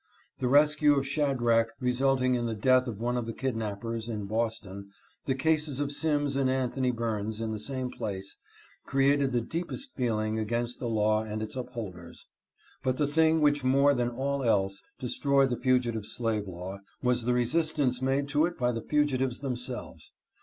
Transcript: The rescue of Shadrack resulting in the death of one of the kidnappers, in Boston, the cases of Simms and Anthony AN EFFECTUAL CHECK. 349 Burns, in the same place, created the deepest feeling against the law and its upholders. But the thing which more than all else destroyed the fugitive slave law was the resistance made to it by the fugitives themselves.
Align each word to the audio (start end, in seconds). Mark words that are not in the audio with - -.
The 0.39 0.47
rescue 0.47 0.95
of 0.95 1.05
Shadrack 1.05 1.67
resulting 1.79 2.33
in 2.33 2.47
the 2.47 2.55
death 2.55 2.87
of 2.87 2.99
one 3.01 3.17
of 3.17 3.27
the 3.27 3.33
kidnappers, 3.33 4.09
in 4.09 4.25
Boston, 4.25 4.89
the 5.25 5.35
cases 5.35 5.79
of 5.79 5.91
Simms 5.91 6.35
and 6.35 6.49
Anthony 6.49 6.87
AN 6.87 6.95
EFFECTUAL 6.95 7.07
CHECK. 7.29 7.37
349 7.37 7.37
Burns, 7.37 7.41
in 7.41 7.51
the 7.51 7.59
same 7.59 7.91
place, 7.95 8.37
created 8.83 9.31
the 9.31 9.41
deepest 9.47 9.93
feeling 9.93 10.39
against 10.39 10.79
the 10.79 10.89
law 10.89 11.21
and 11.23 11.43
its 11.43 11.55
upholders. 11.55 12.25
But 12.81 12.97
the 12.97 13.05
thing 13.05 13.41
which 13.41 13.63
more 13.63 13.93
than 13.93 14.09
all 14.09 14.41
else 14.43 14.81
destroyed 14.97 15.51
the 15.51 15.59
fugitive 15.61 16.07
slave 16.07 16.47
law 16.47 16.79
was 17.03 17.25
the 17.25 17.35
resistance 17.35 18.01
made 18.01 18.27
to 18.29 18.47
it 18.47 18.57
by 18.57 18.71
the 18.71 18.81
fugitives 18.81 19.41
themselves. 19.41 20.13